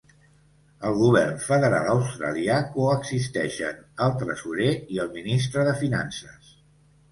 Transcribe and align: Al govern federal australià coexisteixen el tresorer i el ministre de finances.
Al 0.87 0.95
govern 1.01 1.35
federal 1.47 1.89
australià 1.91 2.57
coexisteixen 2.79 3.85
el 4.07 4.17
tresorer 4.25 4.73
i 4.97 5.01
el 5.07 5.15
ministre 5.21 5.71
de 5.71 5.79
finances. 5.87 6.53